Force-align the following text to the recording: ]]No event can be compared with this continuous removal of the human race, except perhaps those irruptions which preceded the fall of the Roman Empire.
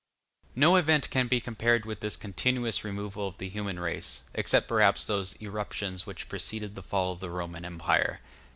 ]]No 0.55 0.77
event 0.77 1.11
can 1.11 1.27
be 1.27 1.39
compared 1.39 1.85
with 1.85 1.99
this 1.99 2.15
continuous 2.17 2.83
removal 2.83 3.27
of 3.27 3.37
the 3.37 3.49
human 3.49 3.79
race, 3.79 4.23
except 4.33 4.67
perhaps 4.67 5.05
those 5.05 5.33
irruptions 5.33 6.07
which 6.07 6.27
preceded 6.27 6.73
the 6.73 6.81
fall 6.81 7.11
of 7.11 7.19
the 7.19 7.29
Roman 7.29 7.63
Empire. 7.63 8.19